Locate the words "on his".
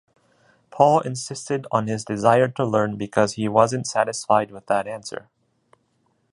1.71-2.03